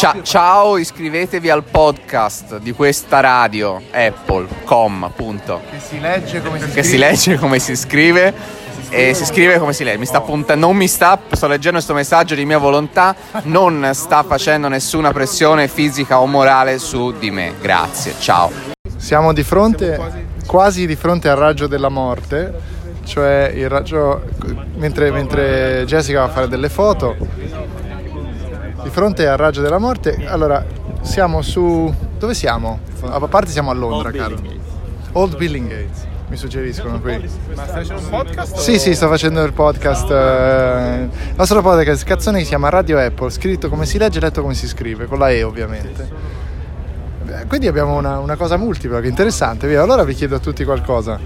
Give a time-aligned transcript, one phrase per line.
[0.00, 5.60] Cia- ciao, iscrivetevi al podcast di questa radio Apple.com, appunto.
[5.70, 8.32] Che si legge come si Che si legge come si scrive
[8.88, 9.98] e si scrive come si legge.
[9.98, 14.22] Mi sta punta- non mi sta, sto leggendo questo messaggio di mia volontà, non sta
[14.22, 17.52] facendo nessuna pressione fisica o morale su di me.
[17.60, 18.50] Grazie, ciao.
[18.96, 20.00] Siamo di fronte,
[20.46, 22.54] quasi di fronte al raggio della morte,
[23.04, 24.22] cioè il raggio,
[24.76, 27.16] mentre, mentre Jessica va a fare delle foto,
[28.82, 30.64] di fronte al raggio della morte, allora
[31.02, 31.92] siamo su...
[32.18, 32.80] dove siamo?
[33.02, 34.36] A parte siamo a Londra, caro.
[35.12, 35.90] Old Billinghate,
[36.28, 37.28] mi suggeriscono qui.
[37.54, 38.56] Ma stai facendo un podcast?
[38.56, 40.10] Sì, sì, sto facendo il podcast.
[40.10, 44.20] eh, il nostro podcast, cazzone che si chiama Radio Apple, scritto come si legge e
[44.22, 46.08] letto come si scrive, con la E ovviamente.
[47.26, 49.66] Eh, Quindi abbiamo una, una cosa multipla che è interessante.
[49.66, 49.82] Via.
[49.82, 51.18] Allora vi chiedo a tutti qualcosa.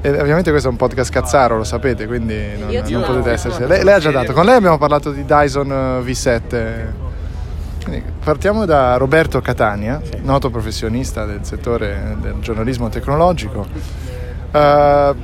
[0.00, 3.66] E ovviamente questo è un podcast cazzaro, lo sapete, quindi non, non potete esserci.
[3.66, 4.32] Lei, lei ha già dato.
[4.32, 6.84] Con lei abbiamo parlato di Dyson eh, V7.
[7.82, 13.66] Quindi partiamo da Roberto Catania, noto professionista del settore del giornalismo tecnologico.
[14.52, 15.14] Eh,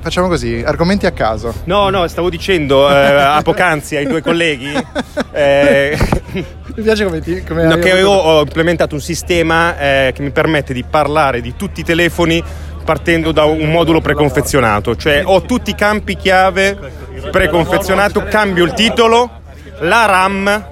[0.00, 1.54] facciamo così, argomenti a caso.
[1.64, 4.72] No, no, stavo dicendo eh, a poc'anzi ai tuoi colleghi
[5.32, 5.98] eh,
[6.32, 7.42] Mi piace come ti...
[7.42, 11.54] Come no, che avevo ho implementato un sistema eh, che mi permette di parlare di
[11.56, 12.42] tutti i telefoni
[12.86, 16.78] partendo da un modulo preconfezionato, cioè ho tutti i campi chiave
[17.32, 19.28] preconfezionato, cambio il titolo,
[19.80, 20.66] la RAM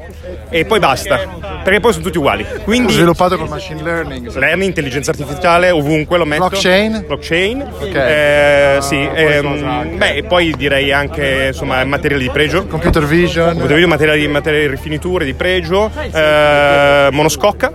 [0.48, 1.18] e poi basta,
[1.64, 2.46] perché poi sono tutti uguali.
[2.62, 4.32] Quindi Sviluppato con machine learning.
[4.36, 6.48] learning, intelligenza artificiale, ovunque lo metto.
[6.48, 7.04] Blockchain?
[7.06, 7.60] Blockchain.
[7.80, 7.94] Ok.
[7.94, 12.64] Eh, sì, ehm, beh, e poi direi anche insomma materiali di pregio.
[12.66, 13.48] Computer vision.
[13.48, 17.72] Computer video, materiali, di- materiali di rifiniture, di pregio, eh, monoscocca,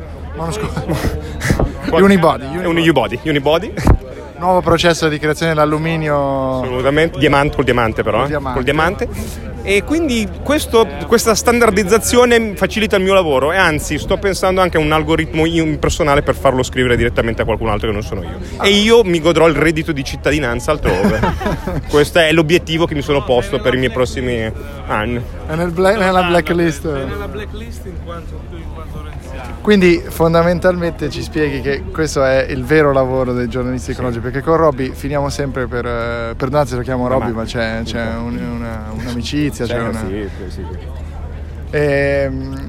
[1.92, 3.74] Unibody, e un unibody, unibody,
[4.40, 6.62] nuovo processo di creazione dell'alluminio.
[6.62, 8.54] assolutamente, diamante, col diamante però, Col eh, diamante.
[8.54, 9.08] col diamante.
[9.62, 14.80] E quindi questo- questa standardizzazione facilita il mio lavoro e anzi sto pensando anche a
[14.80, 15.44] un algoritmo
[15.78, 18.40] personale per farlo scrivere direttamente a qualcun altro che non sono io.
[18.62, 21.20] E io mi godrò il reddito di cittadinanza altrove.
[21.90, 24.50] Questo è l'obiettivo che mi sono posto per i miei prossimi
[24.88, 25.22] anni.
[25.48, 26.86] È nel bla- nella blacklist.
[26.86, 29.08] Nella blacklist in quanto, in quanto.
[29.62, 34.56] Quindi fondamentalmente ci spieghi che questo è il vero lavoro dei giornalisti ecologici, perché con
[34.58, 35.86] Robby finiamo sempre per...
[35.86, 40.00] eh, Perdonate se lo chiamo Robby, ma c'è, c'è un- una- un'amicizia, c'è una...
[41.72, 42.66] Ehm,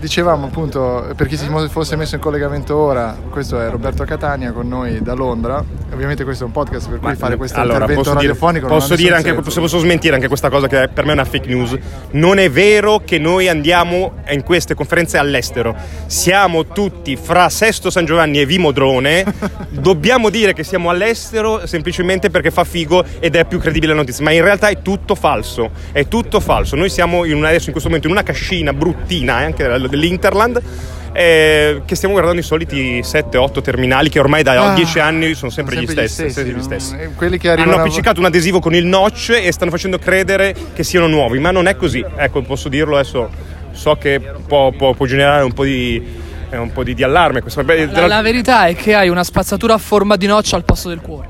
[0.00, 4.66] dicevamo appunto, per chi si fosse messo in collegamento ora, questo è Roberto Catania con
[4.66, 5.62] noi da Londra.
[5.92, 8.68] Ovviamente questo è un podcast per cui fare questo Allora, intervento posso dire, radiofonico ha
[8.68, 11.48] posso, dire anche, posso, posso smentire anche questa cosa che per me è una fake
[11.48, 11.78] news.
[12.12, 15.76] Non è vero che noi andiamo in queste conferenze all'estero.
[16.06, 19.24] Siamo tutti fra Sesto San Giovanni e Vimodrone.
[19.68, 24.24] Dobbiamo dire che siamo all'estero semplicemente perché fa figo ed è più credibile la notizia.
[24.24, 25.70] Ma in realtà è tutto falso.
[25.92, 26.76] È tutto falso.
[26.76, 30.62] Noi siamo in una- adesso in questo momento in una cascina bruttina eh, anche dell'Interland.
[31.12, 35.50] eh, che stiamo guardando i soliti 7-8 terminali che ormai da Ah, 10 anni sono
[35.50, 36.94] sempre, sono gli sempre gli stessi, stessi, gli stessi.
[36.96, 40.54] eh, quelli che Hanno a- appiccicato un adesivo con il notch e stanno facendo credere
[40.72, 42.04] che siano nuovi, ma non è così.
[42.16, 43.28] Ecco, posso dirlo adesso.
[43.72, 46.00] So che può, può- può generare un po' di,
[46.48, 47.40] eh, un po' di, di allarme.
[47.42, 50.64] Questo, beh, La, la verità è che hai una spazzatura a forma di noccia al
[50.64, 51.26] posto del cuore.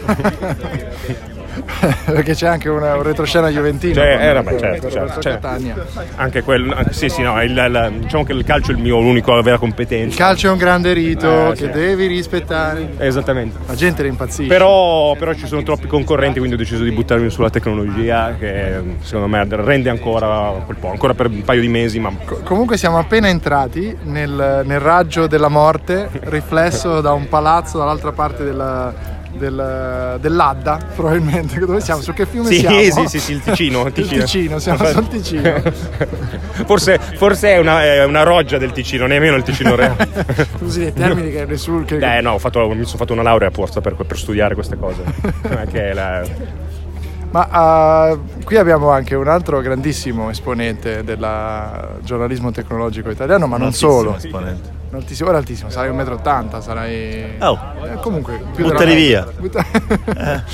[2.06, 3.94] perché c'è anche una- un retroscena juventino.
[3.94, 5.28] Cioè, eh, vabbè, con- certo, certo, certo.
[5.46, 5.74] Catania.
[6.16, 8.96] Anche quello, anche- sì, sì, no, il- il- diciamo che il calcio è il mio
[8.98, 10.16] unico vera Il competenza.
[10.16, 11.70] calcio è un grande rito Eh, che sì.
[11.70, 12.90] devi rispettare.
[12.98, 13.58] Esattamente.
[13.66, 14.48] La gente ne impazzisce.
[14.48, 19.26] Però, però ci sono troppi concorrenti, quindi ho deciso di buttarmi sulla tecnologia che secondo
[19.28, 22.98] me rende ancora quel po', ancora per un paio di mesi, ma Co- Comunque siamo
[22.98, 28.92] appena entrati nel, nel raggio della morte, riflesso da un palazzo dall'altra parte della,
[29.36, 31.58] del- dell'Adda, probabilmente.
[31.64, 32.00] Dove siamo?
[32.02, 32.80] Su che fiume Sì, siamo?
[32.80, 34.24] sì, sì, sì, il Ticino, il Il Ticino.
[34.24, 35.62] Ticino, siamo sul Ticino.
[36.66, 40.08] forse, forse è, una, è una roggia del Ticino, nemmeno il Ticino reale.
[40.60, 41.84] Usi dei termini che nessuno...
[41.84, 41.96] Che...
[41.96, 45.02] Eh no, ho fatto- mi sono fatto una laurea apposta per, per studiare queste cose.
[45.94, 46.22] La-
[47.32, 53.72] Ma ah, qui abbiamo anche un altro grandissimo esponente del giornalismo tecnologico italiano, ma non
[53.72, 54.16] solo.
[54.16, 54.78] esponente.
[54.92, 57.36] Altissimo, ora altissimo, sarai 1,80 m, sarai...
[57.38, 57.58] Oh.
[57.84, 58.42] Eh, comunque...
[58.56, 59.24] Buttali via.
[59.24, 59.32] media.
[59.38, 60.44] Butta-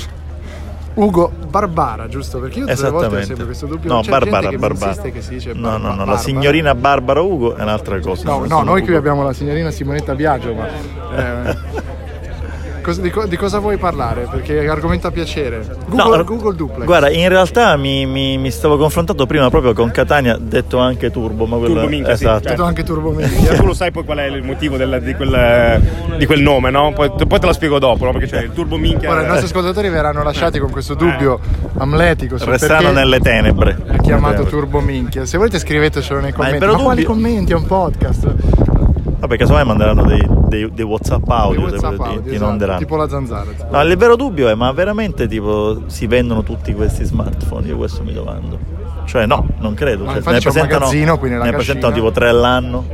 [0.93, 2.39] Ugo Barbara, giusto?
[2.39, 3.91] Perché io tutte volte ho sempre questo dubbio.
[3.91, 4.73] No, Barbara, Barbara.
[4.89, 8.23] insiste che si dice no, Bar- no, no, la signorina Barbara Ugo è un'altra cosa.
[8.27, 8.97] No, no, noi qui Ugo.
[8.99, 10.67] abbiamo la signorina Simonetta Biagio, ma...
[10.67, 11.55] eh,
[12.87, 14.27] cos- di, co- di cosa vuoi parlare?
[14.31, 15.65] Perché è argomento a piacere.
[15.87, 16.85] Google, No, Google Duplex.
[16.85, 21.45] Guarda, in realtà mi, mi- mi stavo confrontando prima proprio con Catania, detto anche Turbo,
[21.45, 22.49] ma quello Turbo minchia, sì, esatto.
[22.49, 23.53] Vedo anche Turbo Eh, Media.
[23.55, 25.81] Tu lo sai poi qual è il motivo del- di, quel,
[26.17, 26.93] di quel nome, no?
[26.93, 28.11] Poi, poi te lo spiego dopo, no?
[28.13, 29.09] Perché c'è il turbo minchia.
[29.11, 31.39] Ora i nostri ascoltatori verranno lasciati con questo dubbio
[31.77, 33.77] amletico Restano nelle tenebre.
[33.87, 35.25] è chiamato Turbo Minchia.
[35.25, 36.57] Se volete scrivetecelo nei commenti.
[36.59, 37.51] vero Ma quali commenti?
[37.51, 38.33] È un podcast.
[39.19, 42.77] Vabbè, casomai manderanno dei, dei- dei WhatsApp audio, Dei WhatsApp ti- audio, ti esatto, inonderanno.
[42.79, 43.45] tipo la zanzara.
[43.71, 47.67] No, il vero dubbio è, ma veramente tipo si vendono tutti questi smartphone?
[47.67, 48.59] Io questo mi domando.
[49.05, 50.05] Cioè no, non credo.
[50.05, 52.85] Cioè, ne presentano, magazzino qui nella ne presentano tipo tre all'anno.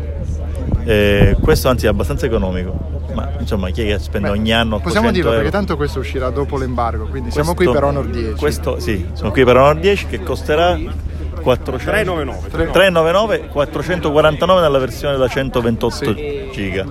[0.86, 2.92] E questo anzi è abbastanza economico.
[3.14, 5.42] Ma insomma, chi è che spende Beh, ogni anno Possiamo 800 dirlo euro?
[5.44, 8.34] perché tanto questo uscirà dopo l'embargo, quindi siamo Questo- qui per Honor 10.
[8.40, 10.78] Questo sì, sono qui per Honor 10 che costerà
[11.44, 12.50] 400 399.
[12.72, 16.50] 399 449 nella versione da 128 Sì.
[16.52, 16.86] giga.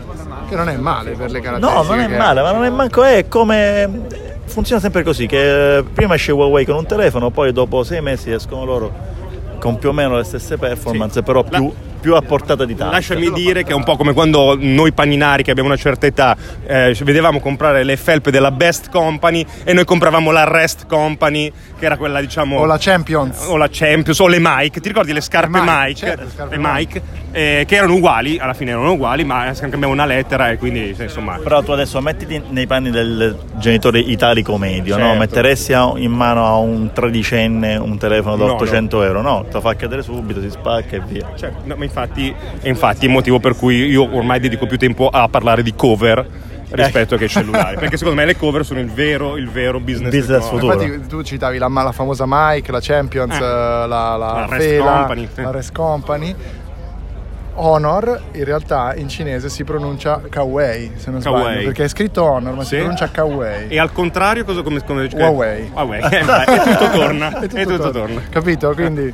[0.48, 1.82] Che non è male per le caratteristiche.
[1.82, 5.82] No, non è male, ma non è manco è come funziona sempre così che eh,
[5.82, 8.92] prima esce Huawei con un telefono, poi dopo sei mesi escono loro
[9.58, 11.72] con più o meno le stesse performance, però più,
[12.02, 12.90] più a portata di tasca.
[12.90, 16.36] Lasciami dire che è un po' come quando noi paninari che abbiamo una certa età
[16.66, 21.84] eh, vedevamo comprare le felpe della Best Company e noi compravamo la Rest Company che
[21.84, 23.46] era quella diciamo O la Champions.
[23.46, 26.30] o la Champions o le Mike ti ricordi le scarpe Le Mike, Mike, certo, le
[26.30, 27.02] scarpe le Mike
[27.32, 31.38] eh, che erano uguali alla fine erano uguali ma cambiamo una lettera e quindi insomma
[31.38, 35.04] Però tu adesso mettiti nei panni del genitore italico medio, no?
[35.04, 35.18] Certo.
[35.20, 39.22] Metteresti a- in mano a un tredicenne un telefono da No, 800 euro?
[39.22, 41.30] No, te lo fa cadere subito, si spacca e via.
[41.36, 45.08] Cioè, no, infatti, e infatti è il motivo per cui io ormai dedico più tempo
[45.08, 46.26] a parlare di cover
[46.70, 47.76] rispetto che ai cellulari.
[47.76, 50.80] Perché secondo me le cover sono il vero, il vero business, Business futuro.
[50.82, 53.40] Infatti tu citavi la, la famosa Mike, la Champions, Eh.
[53.40, 55.28] la, la, La Rest Fela, Company.
[55.34, 56.34] la Rest Company.
[57.54, 61.64] Honor in realtà in cinese si pronuncia Kawei, se non sbaglio, Kawei.
[61.66, 62.76] perché è scritto Honor ma si Sì.
[62.76, 63.68] pronuncia Kawei.
[63.68, 65.70] E al contrario, cosa come, come Huawei.
[65.70, 66.00] Huawei.
[66.00, 67.28] Eh, e tutto torna.
[67.42, 67.90] E tutto e tutto torna.
[67.92, 68.20] torna.
[68.30, 68.72] Capito?
[68.72, 69.12] Quindi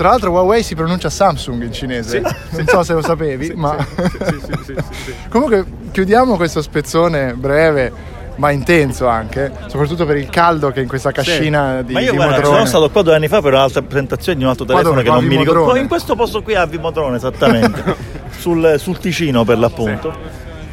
[0.00, 2.22] tra l'altro Huawei si pronuncia Samsung in cinese.
[2.52, 4.74] Non so se lo sapevi, ma Sì, sì, sì, sì,
[5.04, 5.14] sì.
[5.28, 7.92] Comunque chiudiamo questo spezzone breve
[8.36, 12.16] ma intenso anche, soprattutto per il caldo che in questa cascina di, Ma io di
[12.16, 15.02] guarda, sono stato qua due anni fa per un'altra presentazione di un altro telefono dove?
[15.02, 15.76] che non mi ricordo.
[15.76, 17.94] In questo posto qui a Vimodrone, esattamente,
[18.38, 20.16] sul, sul Ticino per l'appunto.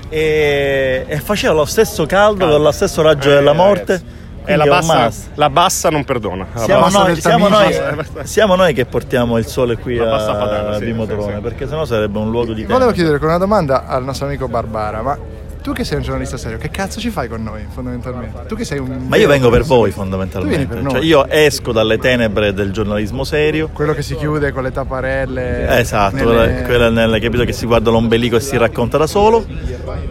[0.08, 3.92] E, e faceva lo stesso caldo, con lo stesso raggio Eh, della morte.
[3.94, 4.16] ragazzi.
[4.56, 6.48] La è un bassa, la bassa non perdona.
[6.54, 7.76] La Siamo bassa noi, siamo, noi,
[8.24, 11.32] siamo noi che portiamo il sole qui La bassa a, padana, a sì, Vimodrone, sì,
[11.36, 11.42] sì.
[11.42, 12.94] perché sennò sarebbe un luogo di Volevo tempo.
[12.94, 15.18] chiedere con una domanda al nostro amico Barbara, ma
[15.62, 18.46] tu che sei un giornalista serio, che cazzo ci fai con noi fondamentalmente?
[18.48, 20.66] Tu che sei un Ma io vengo per voi Tu vieni fondamentalmente.
[20.66, 20.92] per noi.
[20.94, 23.70] Cioè, io esco dalle tenebre del giornalismo serio.
[23.74, 25.78] Quello che si chiude con le tapparelle.
[25.78, 29.46] Esatto, nelle- quella, nel capito che si guarda l'ombelico e si racconta da solo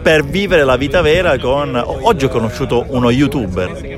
[0.03, 3.96] per vivere la vita vera con oggi ho conosciuto uno youtuber.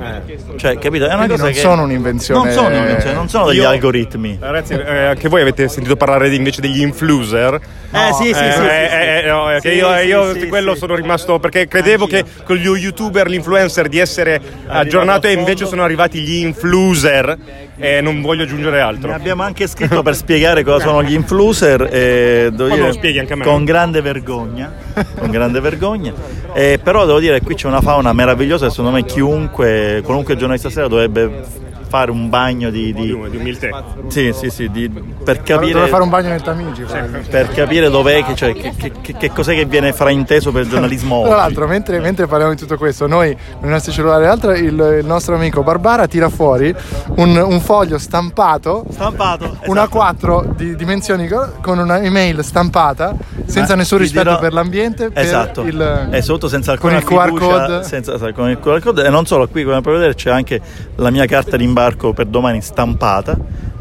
[0.58, 1.06] Cioè, capito?
[1.06, 3.68] È una Quindi cosa non che sono un'invenzione- Non sono un'invenzione, non sono degli Io-
[3.70, 4.38] algoritmi.
[4.40, 7.60] Ragazzi, eh, anche voi avete sentito parlare di- invece degli influencer?
[7.92, 8.62] Eh sì, sì, Eh, sì.
[8.62, 10.80] eh, eh, no, eh, Sì, io, sì, io sì, di quello sì.
[10.80, 15.66] sono rimasto perché credevo che con gli youtuber, gli influencer di essere aggiornato e invece
[15.66, 17.38] sono arrivati gli influencer
[17.78, 19.14] e non voglio aggiungere Ne altro.
[19.14, 23.34] abbiamo anche scritto per spiegare cosa sono gli influencer e devo dire lo spieghi anche
[23.34, 23.44] a me.
[23.46, 24.72] con grande vergogna,
[25.18, 26.14] con grande vergogna.
[26.54, 30.36] Eh, però devo dire che qui c'è una fauna meravigliosa e secondo me chiunque, qualunque
[30.36, 31.44] giornalista serio dovrebbe
[31.88, 33.84] fare un bagno di, Di, di- umiltà.
[34.08, 36.84] sì, sì, sì, di- per capire fare un bagno nel Tamigi.
[37.30, 41.24] per capire dov'è che, cioè, che, che- che- cos'è che viene frainteso per il giornalismo
[41.26, 44.52] Tra l'altro, mentre, mentre parliamo di tutto questo, noi con i nostri cellulari e altro,
[44.54, 46.74] il, il nostro amico Barbara tira fuori
[47.18, 49.58] un, un foglio stampato, Stampato.
[49.66, 50.00] una esatto.
[50.00, 53.16] A4 di dimensioni co- con una email stampata,
[53.50, 55.62] senza nessun rispetto dirò- per l'ambiente, per esatto.
[55.62, 55.80] il,
[56.12, 57.84] e soprattutto senza con alcuna il QR code.
[57.84, 60.62] senza- con il QR code e non solo qui come puoi vedere c'è anche
[60.96, 63.38] la mia carta d'imbarco per domani stampata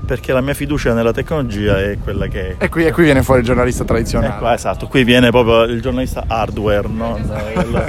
[0.06, 3.22] perché la mia fiducia nella tecnologia è quella che è E qui, e qui viene
[3.22, 4.34] fuori il giornalista tradizionale.
[4.34, 7.18] Ecco, esatto, qui viene proprio il giornalista hardware, no?
[7.54, 7.84] quello,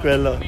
[0.00, 0.38] quello,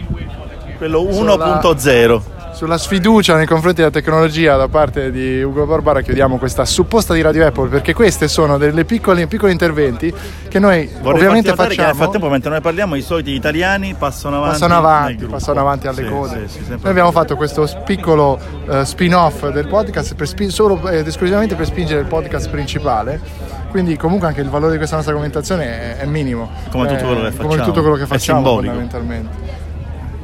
[0.78, 2.20] quello 1.0.
[2.56, 7.20] Sulla sfiducia nei confronti della tecnologia da parte di Ugo Barbara chiudiamo questa supposta di
[7.20, 10.10] Radio Apple perché queste sono delle piccoli, piccoli interventi
[10.48, 11.86] che noi Vorrei ovviamente facciamo.
[11.88, 16.02] nel frattempo mentre noi parliamo i soliti italiani passano avanti passano avanti, passano avanti alle
[16.04, 16.48] Sì, code.
[16.48, 18.38] sì, Noi abbiamo fatto questo piccolo
[18.70, 23.20] eh, spin-off del podcast spi- solo ed esclusivamente per spingere il podcast principale.
[23.68, 26.50] Quindi comunque anche il valore di questa nostra commentazione è, è minimo.
[26.70, 28.72] Come tutto Eh, quello che Come tutto quello che È facciamo simbolico.
[28.72, 29.28] fondamentalmente.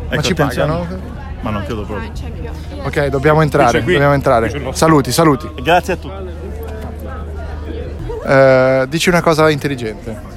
[0.08, 0.70] Ma Ecco, ci attenzione.
[0.72, 1.12] pagano?
[1.42, 2.11] Ma non credo proprio.
[2.84, 4.50] Ok, dobbiamo entrare, dobbiamo entrare.
[4.72, 5.49] Saluti, saluti.
[5.62, 6.40] Grazie a tutti.
[8.25, 10.30] Eh, dici una cosa intelligente.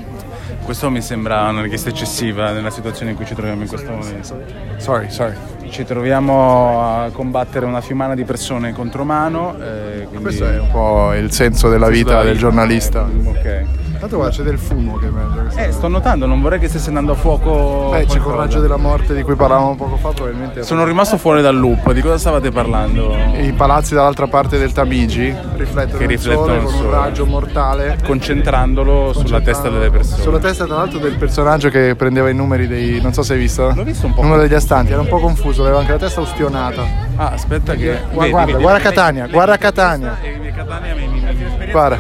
[0.64, 4.42] Questo mi sembra una richiesta eccessiva nella situazione in cui ci troviamo in questo momento.
[4.78, 5.36] Sorry, sorry.
[5.70, 9.56] Ci troviamo a combattere una fiumana di persone contro mano.
[9.62, 13.02] eh, quindi- Questo è un po' il senso della vita del giornalista.
[13.26, 13.66] Ok.
[14.00, 15.68] Tanto guarda, c'è del fumo che emerge.
[15.68, 17.90] Eh, sto notando, non vorrei che stesse andando a fuoco.
[17.92, 18.36] Beh, c'è il qualcosa.
[18.36, 20.64] coraggio della morte di cui parlavamo poco fa, probabilmente.
[20.64, 23.16] Sono rimasto fuori dal loop, di cosa stavate parlando?
[23.40, 26.92] I palazzi dall'altra parte del Tamigi riflettono, Che il riflettono sole il con un sole.
[26.96, 27.98] raggio mortale.
[28.06, 30.22] Concentrandolo sulla testa delle persone.
[30.22, 33.02] Sulla testa, tra l'altro, del personaggio che prendeva i numeri dei.
[33.02, 33.72] non so se hai visto.
[33.74, 34.20] L'ho visto un po'.
[34.22, 37.05] Il numero degli astanti, era un po' confuso, aveva anche la testa ustionata.
[37.16, 37.98] Ah, aspetta che.
[38.12, 40.18] Guarda, vedi, guarda, vedi, guarda Catania, vedi, guarda Catania.
[40.22, 41.22] e Catania mi- mi-
[41.60, 41.98] mi- Guarda.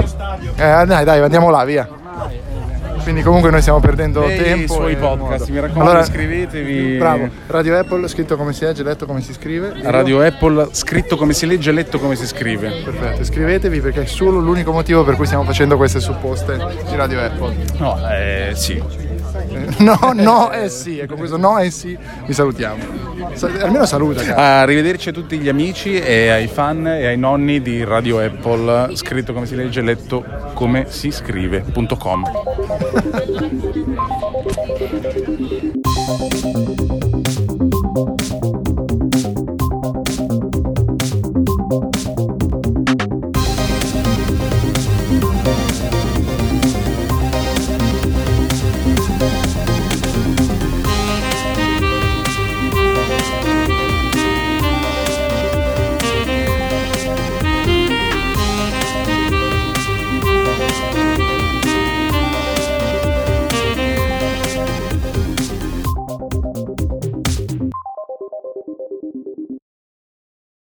[0.55, 1.87] Eh, dai, dai, andiamo là, via.
[3.03, 4.73] Quindi comunque noi stiamo perdendo E i tempo.
[4.73, 5.51] suoi e podcast, modo.
[5.53, 6.97] mi raccomando, Allora, iscrivetevi.
[6.97, 9.73] Bravo, Radio Apple, scritto come si legge, letto come si scrive.
[9.83, 12.81] Radio Apple, scritto come si legge, letto come si scrive.
[12.83, 17.21] Perfetto, iscrivetevi perché è solo l'unico motivo per cui stiamo facendo queste supposte di Radio
[17.21, 17.55] Apple.
[17.77, 18.81] No, eh, sì.
[19.77, 22.83] No, no e sì, e con questo no e sì vi salutiamo.
[23.33, 24.61] Sa- almeno saluta, cara.
[24.61, 29.33] Arrivederci a tutti gli amici e ai fan e ai nonni di Radio Apple, scritto
[29.33, 30.23] come si legge, letto
[30.53, 32.23] come si scrive.com.